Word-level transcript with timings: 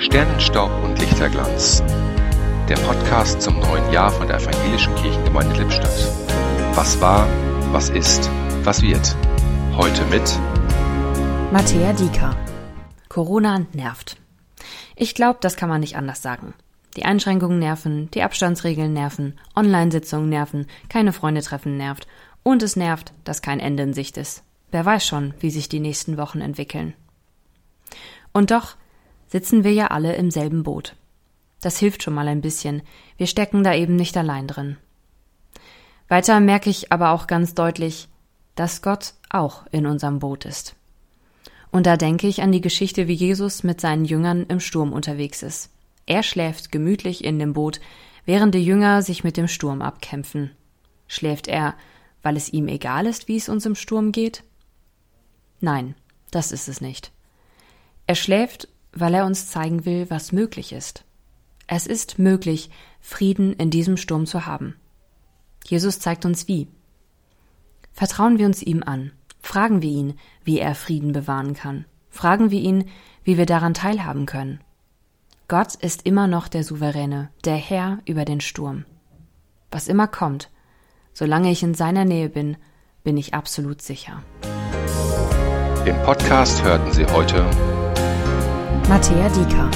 Sternenstaub 0.00 0.70
und 0.82 0.98
Lichterglanz. 0.98 1.82
Der 2.70 2.76
Podcast 2.76 3.42
zum 3.42 3.60
neuen 3.60 3.92
Jahr 3.92 4.10
von 4.10 4.26
der 4.26 4.38
Evangelischen 4.38 4.94
Kirchengemeinde 4.94 5.58
Lippstadt. 5.58 6.08
Was 6.74 6.98
war, 7.02 7.28
was 7.70 7.90
ist, 7.90 8.30
was 8.62 8.80
wird. 8.80 9.14
Heute 9.76 10.02
mit 10.06 10.22
Matthäa 11.52 11.92
Dieker. 11.92 12.34
Corona 13.10 13.66
nervt. 13.74 14.16
Ich 14.96 15.14
glaube, 15.14 15.38
das 15.42 15.56
kann 15.56 15.68
man 15.68 15.80
nicht 15.80 15.96
anders 15.96 16.22
sagen. 16.22 16.54
Die 16.96 17.04
Einschränkungen 17.04 17.58
nerven, 17.58 18.10
die 18.12 18.22
Abstandsregeln 18.22 18.94
nerven, 18.94 19.38
Online-Sitzungen 19.54 20.30
nerven, 20.30 20.66
keine 20.88 21.12
Freunde 21.12 21.42
treffen 21.42 21.76
nervt 21.76 22.08
und 22.42 22.62
es 22.62 22.74
nervt, 22.74 23.12
dass 23.24 23.42
kein 23.42 23.60
Ende 23.60 23.82
in 23.82 23.92
Sicht 23.92 24.16
ist. 24.16 24.44
Wer 24.70 24.86
weiß 24.86 25.06
schon, 25.06 25.34
wie 25.40 25.50
sich 25.50 25.68
die 25.68 25.80
nächsten 25.80 26.16
Wochen 26.16 26.40
entwickeln. 26.40 26.94
Und 28.32 28.50
doch 28.50 28.76
sitzen 29.30 29.64
wir 29.64 29.72
ja 29.72 29.86
alle 29.86 30.14
im 30.16 30.30
selben 30.30 30.62
Boot. 30.62 30.96
Das 31.60 31.78
hilft 31.78 32.02
schon 32.02 32.14
mal 32.14 32.28
ein 32.28 32.40
bisschen. 32.40 32.82
Wir 33.16 33.26
stecken 33.26 33.62
da 33.62 33.74
eben 33.74 33.96
nicht 33.96 34.16
allein 34.16 34.46
drin. 34.46 34.76
Weiter 36.08 36.40
merke 36.40 36.70
ich 36.70 36.90
aber 36.90 37.10
auch 37.10 37.26
ganz 37.26 37.54
deutlich, 37.54 38.08
dass 38.56 38.82
Gott 38.82 39.14
auch 39.28 39.66
in 39.70 39.86
unserem 39.86 40.18
Boot 40.18 40.44
ist. 40.44 40.74
Und 41.70 41.86
da 41.86 41.96
denke 41.96 42.26
ich 42.26 42.42
an 42.42 42.50
die 42.50 42.60
Geschichte, 42.60 43.06
wie 43.06 43.14
Jesus 43.14 43.62
mit 43.62 43.80
seinen 43.80 44.04
Jüngern 44.04 44.44
im 44.46 44.58
Sturm 44.58 44.92
unterwegs 44.92 45.42
ist. 45.42 45.70
Er 46.06 46.24
schläft 46.24 46.72
gemütlich 46.72 47.22
in 47.22 47.38
dem 47.38 47.52
Boot, 47.52 47.80
während 48.24 48.54
die 48.54 48.64
Jünger 48.64 49.02
sich 49.02 49.22
mit 49.22 49.36
dem 49.36 49.46
Sturm 49.46 49.82
abkämpfen. 49.82 50.50
Schläft 51.06 51.46
er, 51.46 51.74
weil 52.22 52.36
es 52.36 52.52
ihm 52.52 52.66
egal 52.66 53.06
ist, 53.06 53.28
wie 53.28 53.36
es 53.36 53.48
uns 53.48 53.64
im 53.66 53.76
Sturm 53.76 54.10
geht? 54.10 54.42
Nein, 55.60 55.94
das 56.32 56.50
ist 56.50 56.68
es 56.68 56.80
nicht. 56.80 57.12
Er 58.06 58.16
schläft, 58.16 58.68
weil 58.92 59.14
er 59.14 59.26
uns 59.26 59.48
zeigen 59.48 59.84
will, 59.84 60.08
was 60.08 60.32
möglich 60.32 60.72
ist. 60.72 61.04
Es 61.66 61.86
ist 61.86 62.18
möglich, 62.18 62.70
Frieden 63.00 63.52
in 63.52 63.70
diesem 63.70 63.96
Sturm 63.96 64.26
zu 64.26 64.46
haben. 64.46 64.76
Jesus 65.64 66.00
zeigt 66.00 66.24
uns 66.24 66.48
wie. 66.48 66.68
Vertrauen 67.92 68.38
wir 68.38 68.46
uns 68.46 68.62
ihm 68.62 68.82
an, 68.82 69.12
fragen 69.40 69.82
wir 69.82 69.90
ihn, 69.90 70.14
wie 70.44 70.58
er 70.58 70.74
Frieden 70.74 71.12
bewahren 71.12 71.54
kann, 71.54 71.84
fragen 72.08 72.50
wir 72.50 72.60
ihn, 72.60 72.88
wie 73.24 73.36
wir 73.36 73.46
daran 73.46 73.74
teilhaben 73.74 74.26
können. 74.26 74.60
Gott 75.48 75.74
ist 75.74 76.06
immer 76.06 76.26
noch 76.26 76.48
der 76.48 76.64
Souveräne, 76.64 77.30
der 77.44 77.56
Herr 77.56 77.98
über 78.04 78.24
den 78.24 78.40
Sturm. 78.40 78.84
Was 79.70 79.88
immer 79.88 80.06
kommt, 80.06 80.50
solange 81.12 81.50
ich 81.50 81.62
in 81.62 81.74
seiner 81.74 82.04
Nähe 82.04 82.28
bin, 82.28 82.56
bin 83.02 83.16
ich 83.16 83.34
absolut 83.34 83.82
sicher. 83.82 84.22
Im 85.84 85.96
Podcast 86.02 86.62
hörten 86.62 86.92
Sie 86.92 87.06
heute 87.06 87.48
Matthäa 88.90 89.28
Dieker. 89.30 89.70